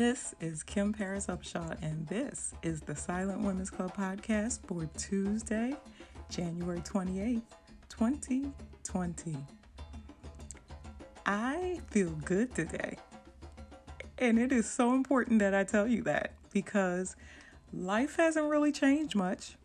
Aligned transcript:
This 0.00 0.34
is 0.40 0.62
Kim 0.62 0.94
Paris 0.94 1.26
Upshaw, 1.26 1.76
and 1.82 2.06
this 2.06 2.54
is 2.62 2.80
the 2.80 2.96
Silent 2.96 3.42
Women's 3.42 3.68
Club 3.68 3.94
podcast 3.94 4.60
for 4.66 4.86
Tuesday, 4.96 5.76
January 6.30 6.80
28th, 6.80 7.42
2020. 7.90 9.36
I 11.26 11.80
feel 11.90 12.12
good 12.24 12.54
today. 12.54 12.96
And 14.16 14.38
it 14.38 14.52
is 14.52 14.66
so 14.66 14.94
important 14.94 15.38
that 15.40 15.54
I 15.54 15.64
tell 15.64 15.86
you 15.86 16.02
that 16.04 16.32
because 16.50 17.14
life 17.70 18.16
hasn't 18.16 18.48
really 18.48 18.72
changed 18.72 19.14
much, 19.14 19.58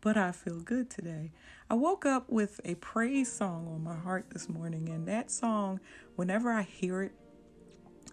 but 0.00 0.16
I 0.16 0.32
feel 0.32 0.58
good 0.58 0.90
today. 0.90 1.30
I 1.70 1.74
woke 1.74 2.04
up 2.04 2.28
with 2.28 2.60
a 2.64 2.74
praise 2.74 3.30
song 3.30 3.68
on 3.68 3.84
my 3.84 3.94
heart 3.94 4.30
this 4.30 4.48
morning, 4.48 4.88
and 4.88 5.06
that 5.06 5.30
song, 5.30 5.78
whenever 6.16 6.50
I 6.50 6.62
hear 6.62 7.02
it, 7.02 7.12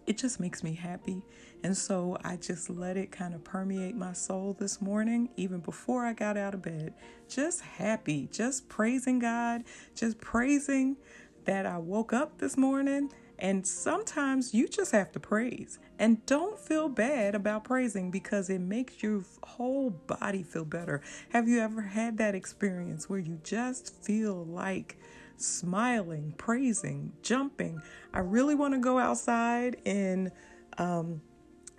it 0.05 0.17
just 0.17 0.39
makes 0.39 0.63
me 0.63 0.73
happy. 0.73 1.21
And 1.63 1.75
so 1.75 2.17
I 2.23 2.35
just 2.35 2.69
let 2.69 2.97
it 2.97 3.11
kind 3.11 3.33
of 3.33 3.43
permeate 3.43 3.95
my 3.95 4.13
soul 4.13 4.55
this 4.59 4.81
morning, 4.81 5.29
even 5.37 5.59
before 5.59 6.05
I 6.05 6.13
got 6.13 6.37
out 6.37 6.53
of 6.53 6.61
bed. 6.61 6.93
Just 7.29 7.61
happy, 7.61 8.27
just 8.31 8.67
praising 8.67 9.19
God, 9.19 9.63
just 9.95 10.19
praising 10.19 10.97
that 11.45 11.65
I 11.65 11.77
woke 11.77 12.13
up 12.13 12.37
this 12.39 12.57
morning. 12.57 13.11
And 13.39 13.65
sometimes 13.65 14.53
you 14.53 14.67
just 14.67 14.91
have 14.91 15.11
to 15.13 15.19
praise 15.19 15.79
and 15.99 16.25
don't 16.25 16.59
feel 16.59 16.87
bad 16.87 17.35
about 17.35 17.63
praising 17.63 18.11
because 18.11 18.49
it 18.49 18.61
makes 18.61 19.01
your 19.01 19.23
whole 19.43 19.89
body 19.89 20.43
feel 20.43 20.65
better. 20.65 21.01
Have 21.29 21.47
you 21.47 21.59
ever 21.59 21.81
had 21.81 22.17
that 22.19 22.35
experience 22.35 23.09
where 23.09 23.19
you 23.19 23.39
just 23.43 23.95
feel 24.03 24.45
like 24.45 24.97
smiling, 25.37 26.33
praising, 26.37 27.13
jumping? 27.21 27.81
I 28.13 28.19
really 28.19 28.55
want 28.55 28.73
to 28.73 28.79
go 28.79 28.99
outside 28.99 29.77
in 29.85 30.31
um, 30.77 31.21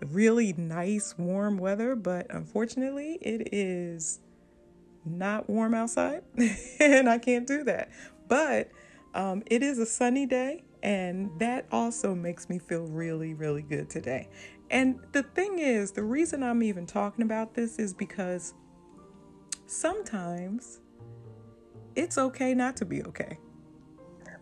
really 0.06 0.52
nice, 0.54 1.16
warm 1.18 1.58
weather, 1.58 1.94
but 1.96 2.26
unfortunately, 2.30 3.18
it 3.20 3.52
is 3.52 4.20
not 5.04 5.48
warm 5.48 5.74
outside 5.74 6.22
and 6.80 7.08
I 7.08 7.18
can't 7.18 7.46
do 7.46 7.64
that. 7.64 7.90
But 8.28 8.70
um, 9.14 9.42
it 9.46 9.62
is 9.62 9.78
a 9.78 9.86
sunny 9.86 10.26
day, 10.26 10.64
and 10.82 11.30
that 11.38 11.66
also 11.70 12.14
makes 12.14 12.48
me 12.48 12.58
feel 12.58 12.86
really, 12.86 13.34
really 13.34 13.62
good 13.62 13.88
today. 13.88 14.28
And 14.70 14.98
the 15.12 15.22
thing 15.22 15.58
is, 15.58 15.92
the 15.92 16.02
reason 16.02 16.42
I'm 16.42 16.62
even 16.62 16.86
talking 16.86 17.22
about 17.22 17.54
this 17.54 17.78
is 17.78 17.94
because 17.94 18.54
sometimes 19.66 20.80
it's 21.96 22.18
okay 22.18 22.54
not 22.54 22.76
to 22.78 22.84
be 22.84 23.02
okay. 23.04 23.38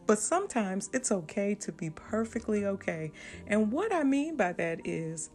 But 0.06 0.19
sometimes 0.19 0.91
it's 0.92 1.12
okay 1.12 1.55
to 1.56 1.72
be 1.72 1.91
perfectly 1.91 2.67
okay. 2.67 3.12
And 3.47 3.70
what 3.70 3.94
I 3.94 4.03
mean 4.03 4.36
by 4.36 4.53
that 4.55 4.81
is 4.84 5.31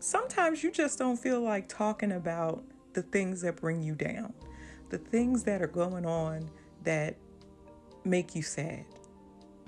sometimes 0.00 0.62
you 0.62 0.70
just 0.70 0.98
don't 0.98 1.16
feel 1.16 1.40
like 1.40 1.68
talking 1.68 2.12
about 2.12 2.64
the 2.92 3.02
things 3.02 3.42
that 3.42 3.56
bring 3.56 3.82
you 3.82 3.94
down, 3.94 4.32
the 4.90 4.98
things 4.98 5.44
that 5.44 5.62
are 5.62 5.68
going 5.68 6.04
on 6.04 6.50
that 6.82 7.16
make 8.04 8.34
you 8.34 8.42
sad. 8.42 8.84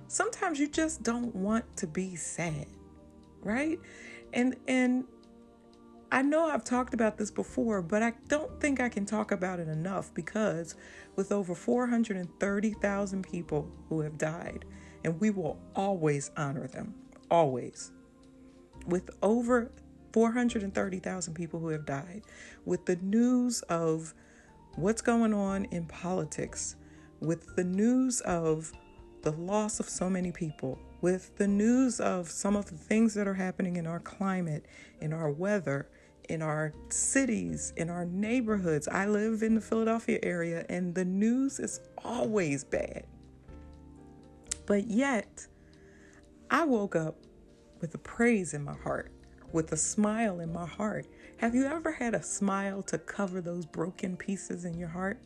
Sometimes 0.09 0.59
you 0.59 0.69
just 0.69 1.03
don't 1.03 1.35
want 1.35 1.65
to 1.77 1.87
be 1.87 2.17
sad, 2.17 2.67
right? 3.43 3.79
And 4.33 4.57
and 4.69 5.05
I 6.15 6.23
know 6.23 6.47
I've 6.47 6.63
talked 6.63 6.95
about 6.95 7.19
this 7.19 7.33
before, 7.33 7.83
but 7.83 8.01
I 8.01 8.13
don't 8.29 8.61
think 8.61 8.79
I 8.79 8.89
can 8.89 9.05
talk 9.05 9.33
about 9.33 9.59
it 9.59 9.67
enough 9.67 10.15
because 10.15 10.77
with 11.17 11.33
over 11.33 11.57
430,000 11.57 13.23
people 13.25 13.69
who 13.89 14.01
have 14.03 14.17
died, 14.17 14.65
and 15.03 15.21
we 15.21 15.31
will 15.31 15.59
always 15.75 16.31
honor 16.37 16.69
them, 16.69 16.95
always. 17.33 17.91
With 18.87 19.11
over 19.25 19.73
430,000 20.13 21.35
people 21.35 21.59
who 21.59 21.71
have 21.71 21.85
died, 21.85 22.23
with 22.65 22.87
the 22.87 22.95
news 22.95 23.63
of 23.63 24.15
what's 24.77 25.03
going 25.03 25.35
on 25.35 25.65
in 25.73 25.85
politics, 25.87 26.77
with 27.19 27.57
the 27.57 27.65
news 27.65 28.21
of 28.21 28.73
the 29.23 29.33
loss 29.33 29.81
of 29.81 29.89
so 29.89 30.09
many 30.09 30.31
people, 30.31 30.79
with 31.01 31.37
the 31.39 31.49
news 31.49 31.99
of 31.99 32.31
some 32.31 32.55
of 32.55 32.67
the 32.67 32.77
things 32.77 33.15
that 33.15 33.27
are 33.27 33.35
happening 33.35 33.75
in 33.75 33.87
our 33.89 33.99
climate, 33.99 34.65
in 35.01 35.13
our 35.13 35.29
weather, 35.29 35.89
in 36.29 36.43
our 36.43 36.73
cities, 36.91 37.73
in 37.77 37.91
our 37.91 38.05
neighborhoods. 38.05 38.89
I 38.89 39.07
live 39.07 39.43
in 39.43 39.55
the 39.55 39.61
Philadelphia 39.61 40.19
area 40.23 40.65
and 40.69 40.95
the 40.95 41.05
news 41.05 41.59
is 41.59 41.81
always 42.05 42.65
bad. 42.65 43.07
But 44.67 44.87
yet, 44.89 45.47
I 46.51 46.65
woke 46.65 46.97
up 46.97 47.17
with 47.81 47.95
a 47.95 47.99
praise 47.99 48.55
in 48.55 48.65
my 48.65 48.77
heart, 48.77 49.13
with 49.53 49.73
a 49.73 49.77
smile 49.77 50.41
in 50.41 50.53
my 50.53 50.67
heart. 50.67 51.07
Have 51.39 51.55
you 51.55 51.67
ever 51.67 51.93
had 51.93 52.15
a 52.15 52.23
smile 52.23 52.83
to 52.85 52.99
cover 52.99 53.41
those 53.41 53.67
broken 53.67 54.17
pieces 54.17 54.65
in 54.65 54.79
your 54.79 54.89
heart? 54.89 55.19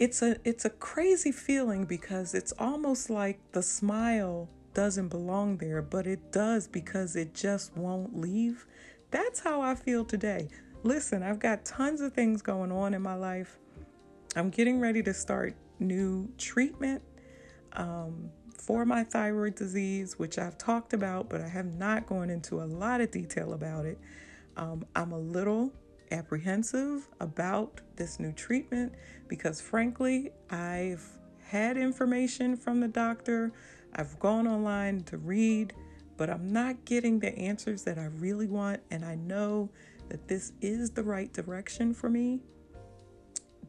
it's 0.00 0.22
a 0.22 0.36
it's 0.44 0.64
a 0.64 0.70
crazy 0.70 1.30
feeling 1.30 1.84
because 1.84 2.34
it's 2.34 2.52
almost 2.58 3.10
like 3.10 3.38
the 3.52 3.62
smile 3.62 4.48
doesn't 4.72 5.08
belong 5.08 5.58
there, 5.58 5.82
but 5.82 6.06
it 6.06 6.32
does 6.32 6.66
because 6.66 7.14
it 7.14 7.34
just 7.34 7.76
won't 7.76 8.18
leave. 8.18 8.66
That's 9.10 9.40
how 9.40 9.60
I 9.60 9.74
feel 9.74 10.04
today. 10.04 10.48
Listen, 10.82 11.22
I've 11.22 11.38
got 11.38 11.64
tons 11.64 12.00
of 12.00 12.12
things 12.12 12.42
going 12.42 12.72
on 12.72 12.94
in 12.94 13.02
my 13.02 13.14
life. 13.14 13.58
I'm 14.36 14.50
getting 14.50 14.80
ready 14.80 15.02
to 15.02 15.12
start 15.12 15.54
new 15.78 16.28
treatment 16.38 17.02
um, 17.72 18.30
for 18.56 18.84
my 18.84 19.02
thyroid 19.02 19.56
disease, 19.56 20.18
which 20.18 20.38
I've 20.38 20.56
talked 20.58 20.92
about, 20.92 21.28
but 21.28 21.40
I 21.40 21.48
have 21.48 21.74
not 21.74 22.06
gone 22.06 22.30
into 22.30 22.62
a 22.62 22.64
lot 22.64 23.00
of 23.00 23.10
detail 23.10 23.52
about 23.52 23.84
it. 23.84 23.98
Um, 24.56 24.84
I'm 24.94 25.12
a 25.12 25.18
little 25.18 25.72
apprehensive 26.12 27.08
about 27.20 27.80
this 27.96 28.20
new 28.20 28.32
treatment 28.32 28.94
because, 29.28 29.60
frankly, 29.60 30.30
I've 30.50 31.04
had 31.42 31.76
information 31.76 32.56
from 32.56 32.80
the 32.80 32.88
doctor, 32.88 33.52
I've 33.94 34.18
gone 34.20 34.46
online 34.46 35.02
to 35.04 35.18
read, 35.18 35.72
but 36.20 36.28
I'm 36.28 36.52
not 36.52 36.84
getting 36.84 37.18
the 37.18 37.34
answers 37.38 37.84
that 37.84 37.98
I 37.98 38.04
really 38.04 38.46
want, 38.46 38.82
and 38.90 39.06
I 39.06 39.14
know 39.14 39.70
that 40.10 40.28
this 40.28 40.52
is 40.60 40.90
the 40.90 41.02
right 41.02 41.32
direction 41.32 41.94
for 41.94 42.10
me. 42.10 42.40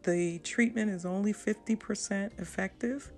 The 0.04 0.40
treatment 0.40 0.92
is 0.92 1.06
only 1.06 1.32
50% 1.32 2.42
effective. 2.42 3.10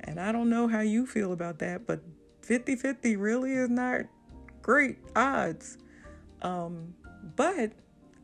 And 0.00 0.18
I 0.18 0.32
don't 0.32 0.50
know 0.50 0.66
how 0.66 0.80
you 0.80 1.06
feel 1.06 1.32
about 1.32 1.60
that, 1.60 1.86
but 1.86 2.00
50 2.42 2.74
50 2.74 3.14
really 3.14 3.52
is 3.52 3.70
not 3.70 4.00
great 4.62 4.98
odds. 5.14 5.78
Um, 6.42 6.92
but 7.36 7.70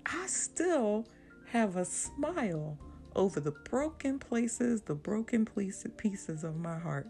I 0.06 0.26
still 0.26 1.06
have 1.52 1.76
a 1.76 1.84
smile 1.84 2.76
over 3.14 3.38
the 3.38 3.52
broken 3.52 4.18
places, 4.18 4.82
the 4.82 4.96
broken 4.96 5.46
pieces 5.46 6.42
of 6.42 6.56
my 6.56 6.80
heart. 6.80 7.06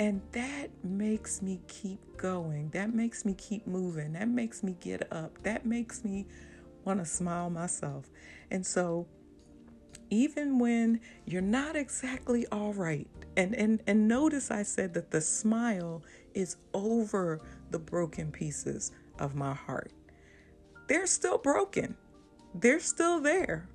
And 0.00 0.22
that 0.32 0.70
makes 0.82 1.42
me 1.42 1.60
keep 1.68 2.00
going. 2.16 2.70
That 2.70 2.92
makes 2.92 3.24
me 3.24 3.34
keep 3.34 3.68
moving. 3.68 4.14
That 4.14 4.28
makes 4.28 4.64
me 4.64 4.74
get 4.80 5.12
up. 5.12 5.42
That 5.44 5.64
makes 5.64 6.04
me 6.04 6.26
want 6.84 6.98
to 6.98 7.06
smile 7.06 7.50
myself. 7.50 8.10
And 8.50 8.66
so, 8.66 9.06
even 10.10 10.58
when 10.58 11.00
you're 11.26 11.42
not 11.42 11.76
exactly 11.76 12.46
all 12.50 12.72
right, 12.72 13.06
and, 13.36 13.54
and, 13.54 13.82
and 13.86 14.08
notice 14.08 14.50
I 14.50 14.64
said 14.64 14.94
that 14.94 15.12
the 15.12 15.20
smile 15.20 16.02
is 16.34 16.56
over 16.74 17.40
the 17.70 17.78
broken 17.78 18.32
pieces 18.32 18.90
of 19.20 19.36
my 19.36 19.54
heart 19.54 19.92
they're 20.90 21.06
still 21.06 21.38
broken. 21.38 21.96
They're 22.52 22.80
still 22.80 23.20
there. 23.20 23.68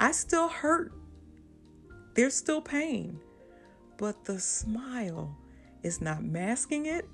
I 0.00 0.10
still 0.10 0.48
hurt. 0.48 0.92
There's 2.14 2.34
still 2.34 2.60
pain. 2.60 3.20
But 3.98 4.24
the 4.24 4.40
smile 4.40 5.36
is 5.86 6.00
not 6.00 6.24
masking 6.24 6.86
it, 6.86 7.08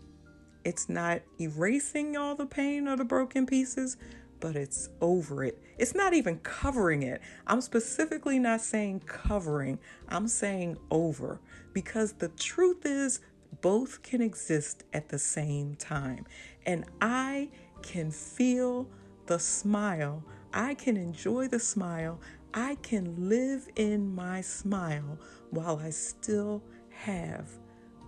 it's 0.64 0.88
not 0.88 1.20
erasing 1.38 2.16
all 2.16 2.34
the 2.34 2.46
pain 2.46 2.88
or 2.88 2.96
the 2.96 3.04
broken 3.04 3.44
pieces, 3.44 3.96
but 4.40 4.56
it's 4.56 4.88
over 5.00 5.44
it. 5.44 5.60
It's 5.78 5.94
not 5.94 6.14
even 6.14 6.38
covering 6.38 7.02
it. 7.02 7.20
I'm 7.46 7.60
specifically 7.60 8.38
not 8.38 8.60
saying 8.60 9.00
covering, 9.06 9.78
I'm 10.08 10.26
saying 10.26 10.78
over 10.90 11.40
because 11.72 12.14
the 12.14 12.28
truth 12.28 12.86
is 12.86 13.20
both 13.60 14.02
can 14.02 14.22
exist 14.22 14.84
at 14.94 15.08
the 15.10 15.18
same 15.18 15.74
time. 15.74 16.24
And 16.64 16.86
I 17.00 17.50
can 17.82 18.10
feel 18.10 18.88
the 19.26 19.38
smile. 19.38 20.24
I 20.54 20.74
can 20.74 20.96
enjoy 20.96 21.48
the 21.48 21.60
smile. 21.60 22.20
I 22.54 22.76
can 22.76 23.28
live 23.28 23.68
in 23.76 24.14
my 24.14 24.40
smile 24.40 25.18
while 25.50 25.78
I 25.78 25.90
still 25.90 26.62
have 26.90 27.48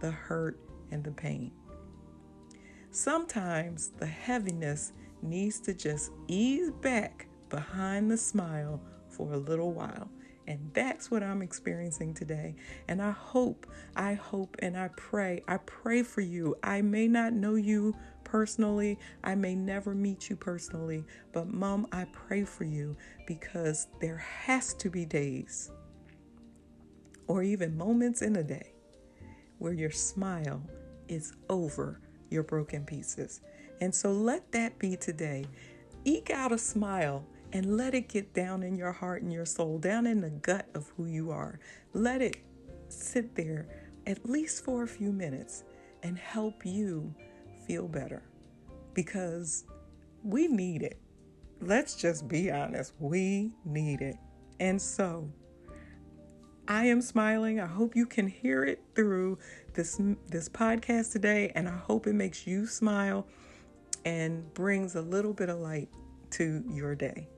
the 0.04 0.10
hurt 0.10 0.58
and 0.90 1.02
the 1.02 1.10
pain. 1.10 1.50
Sometimes 2.90 3.88
the 3.88 4.06
heaviness 4.06 4.92
needs 5.22 5.58
to 5.60 5.72
just 5.72 6.10
ease 6.28 6.70
back 6.82 7.26
behind 7.48 8.10
the 8.10 8.18
smile 8.18 8.82
for 9.08 9.32
a 9.32 9.38
little 9.38 9.72
while. 9.72 10.10
And 10.46 10.70
that's 10.74 11.10
what 11.10 11.22
I'm 11.22 11.40
experiencing 11.40 12.12
today. 12.12 12.54
And 12.86 13.00
I 13.00 13.12
hope, 13.12 13.66
I 13.96 14.12
hope, 14.12 14.56
and 14.58 14.76
I 14.76 14.88
pray, 14.88 15.42
I 15.48 15.56
pray 15.56 16.02
for 16.02 16.20
you. 16.20 16.54
I 16.62 16.82
may 16.82 17.08
not 17.08 17.32
know 17.32 17.54
you 17.54 17.96
personally. 18.24 18.98
I 19.22 19.36
may 19.36 19.54
never 19.54 19.94
meet 19.94 20.28
you 20.28 20.36
personally, 20.36 21.02
but 21.32 21.48
mom, 21.48 21.86
I 21.92 22.04
pray 22.12 22.44
for 22.44 22.64
you 22.64 22.94
because 23.26 23.86
there 24.02 24.18
has 24.18 24.74
to 24.74 24.90
be 24.90 25.06
days 25.06 25.70
or 27.26 27.42
even 27.42 27.74
moments 27.74 28.20
in 28.20 28.36
a 28.36 28.42
day 28.42 28.73
where 29.58 29.72
your 29.72 29.90
smile 29.90 30.62
is 31.08 31.32
over 31.48 32.00
your 32.30 32.42
broken 32.42 32.84
pieces. 32.84 33.40
And 33.80 33.94
so 33.94 34.12
let 34.12 34.50
that 34.52 34.78
be 34.78 34.96
today. 34.96 35.44
Eke 36.04 36.30
out 36.30 36.52
a 36.52 36.58
smile 36.58 37.24
and 37.52 37.76
let 37.76 37.94
it 37.94 38.08
get 38.08 38.34
down 38.34 38.62
in 38.62 38.76
your 38.76 38.92
heart 38.92 39.22
and 39.22 39.32
your 39.32 39.46
soul, 39.46 39.78
down 39.78 40.06
in 40.06 40.20
the 40.20 40.30
gut 40.30 40.68
of 40.74 40.92
who 40.96 41.06
you 41.06 41.30
are. 41.30 41.60
Let 41.92 42.20
it 42.20 42.36
sit 42.88 43.34
there 43.34 43.66
at 44.06 44.28
least 44.28 44.64
for 44.64 44.82
a 44.82 44.88
few 44.88 45.12
minutes 45.12 45.64
and 46.02 46.18
help 46.18 46.66
you 46.66 47.14
feel 47.66 47.88
better 47.88 48.22
because 48.92 49.64
we 50.22 50.48
need 50.48 50.82
it. 50.82 50.98
Let's 51.60 51.94
just 51.94 52.28
be 52.28 52.50
honest, 52.50 52.92
we 52.98 53.52
need 53.64 54.00
it. 54.00 54.16
And 54.60 54.80
so, 54.80 55.30
I 56.66 56.86
am 56.86 57.02
smiling. 57.02 57.60
I 57.60 57.66
hope 57.66 57.94
you 57.94 58.06
can 58.06 58.26
hear 58.26 58.64
it 58.64 58.82
through 58.94 59.38
this 59.74 60.00
this 60.28 60.48
podcast 60.48 61.12
today 61.12 61.52
and 61.54 61.68
I 61.68 61.76
hope 61.76 62.06
it 62.06 62.14
makes 62.14 62.46
you 62.46 62.66
smile 62.66 63.26
and 64.04 64.52
brings 64.54 64.94
a 64.94 65.02
little 65.02 65.34
bit 65.34 65.48
of 65.50 65.58
light 65.58 65.88
to 66.32 66.64
your 66.70 66.94
day. 66.94 67.28